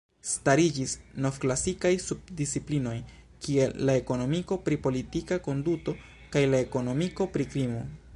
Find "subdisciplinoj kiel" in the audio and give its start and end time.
2.05-3.75